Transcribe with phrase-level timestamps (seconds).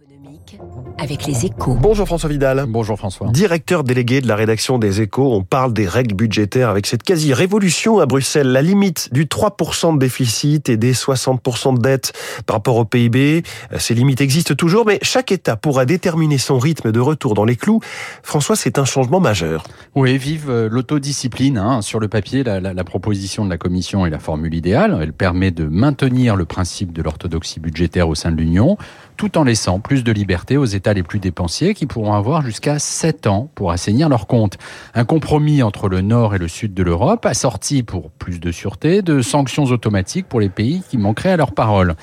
[0.00, 0.58] économique
[0.98, 1.74] avec les échos.
[1.74, 2.64] Bonjour François Vidal.
[2.68, 3.28] Bonjour François.
[3.28, 7.98] Directeur délégué de la rédaction des échos, on parle des règles budgétaires avec cette quasi-révolution
[7.98, 8.48] à Bruxelles.
[8.48, 12.12] La limite du 3% de déficit et des 60% de dette
[12.46, 13.42] par rapport au PIB,
[13.78, 17.56] ces limites existent toujours, mais chaque État pourra déterminer son rythme de retour dans les
[17.56, 17.80] clous.
[18.22, 19.64] François, c'est un changement majeur.
[19.94, 21.58] Oui, vive euh, l'autodiscipline.
[21.58, 21.82] Hein.
[21.82, 24.98] Sur le papier, la, la, la proposition de la Commission est la formule idéale.
[25.02, 28.76] Elle permet de maintenir le principe de l'orthodoxie budgétaire au sein de l'Union,
[29.16, 32.78] tout en laissant plus de liberté aux États les plus dépensiers qui pourront avoir jusqu'à
[32.78, 34.56] 7 ans pour assainir leurs comptes.
[34.94, 39.02] Un compromis entre le nord et le sud de l'Europe, assorti pour plus de sûreté
[39.02, 41.96] de sanctions automatiques pour les pays qui manqueraient à leur parole.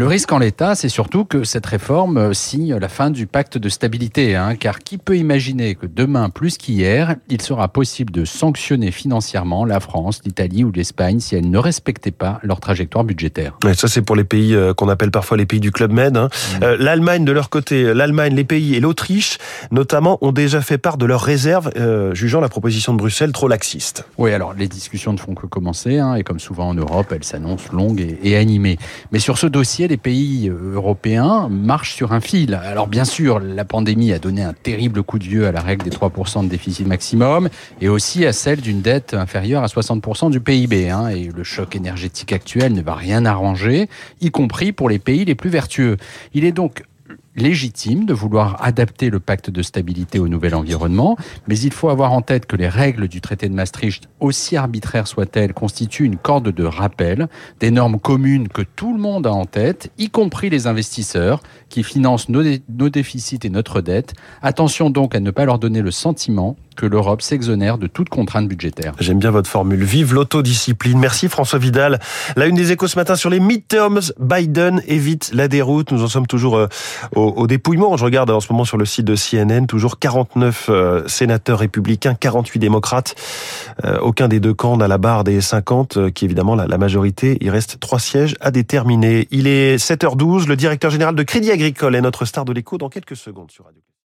[0.00, 3.68] Le risque en l'état, c'est surtout que cette réforme signe la fin du pacte de
[3.68, 8.92] stabilité, hein, car qui peut imaginer que demain, plus qu'hier, il sera possible de sanctionner
[8.92, 13.58] financièrement la France, l'Italie ou l'Espagne si elles ne respectaient pas leur trajectoire budgétaire?
[13.68, 16.16] Et ça, c'est pour les pays euh, qu'on appelle parfois les pays du Club Med.
[16.16, 16.30] Hein.
[16.30, 16.64] Mmh.
[16.64, 19.36] Euh, L'Allemagne, de leur côté, l'Allemagne, les pays et l'Autriche,
[19.70, 23.48] notamment, ont déjà fait part de leurs réserves, euh, jugeant la proposition de Bruxelles trop
[23.48, 24.06] laxiste.
[24.16, 27.22] Oui, alors les discussions ne font que commencer, hein, et comme souvent en Europe, elles
[27.22, 28.78] s'annoncent longues et, et animées.
[29.12, 32.54] Mais sur ce dossier, les pays européens marchent sur un fil.
[32.54, 35.84] Alors bien sûr, la pandémie a donné un terrible coup de vieux à la règle
[35.84, 37.48] des 3% de déficit maximum
[37.80, 40.90] et aussi à celle d'une dette inférieure à 60% du PIB.
[40.90, 43.88] Hein, et le choc énergétique actuel ne va rien arranger,
[44.20, 45.96] y compris pour les pays les plus vertueux.
[46.34, 46.84] Il est donc
[47.36, 51.16] légitime de vouloir adapter le pacte de stabilité au nouvel environnement,
[51.48, 55.06] mais il faut avoir en tête que les règles du traité de Maastricht, aussi arbitraires
[55.06, 57.28] soient-elles, constituent une corde de rappel,
[57.60, 61.84] des normes communes que tout le monde a en tête, y compris les investisseurs qui
[61.84, 64.14] financent nos, dé nos déficits et notre dette.
[64.42, 68.48] Attention donc à ne pas leur donner le sentiment que l'Europe s'exonère de toute contrainte
[68.48, 68.94] budgétaire.
[68.98, 69.84] J'aime bien votre formule.
[69.84, 70.98] Vive l'autodiscipline.
[70.98, 72.00] Merci François Vidal.
[72.36, 74.00] La une des échos ce matin sur les midterms.
[74.18, 75.92] Biden évite la déroute.
[75.92, 76.68] Nous en sommes toujours euh,
[77.26, 77.96] au, dépouillement.
[77.96, 79.66] Je regarde en ce moment sur le site de CNN.
[79.66, 83.14] Toujours 49 euh, sénateurs républicains, 48 démocrates.
[83.84, 86.66] Euh, aucun des deux camps n'a la barre des 50, euh, qui est évidemment la,
[86.66, 87.38] la majorité.
[87.40, 89.28] Il reste trois sièges à déterminer.
[89.30, 90.46] Il est 7h12.
[90.46, 93.64] Le directeur général de Crédit Agricole est notre star de l'écho dans quelques secondes sur
[93.64, 93.80] Radio.